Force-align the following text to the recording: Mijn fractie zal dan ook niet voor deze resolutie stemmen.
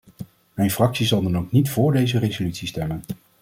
Mijn 0.53 0.71
fractie 0.71 1.05
zal 1.05 1.21
dan 1.23 1.37
ook 1.37 1.51
niet 1.51 1.69
voor 1.69 1.91
deze 1.91 2.19
resolutie 2.19 2.67
stemmen. 2.67 3.03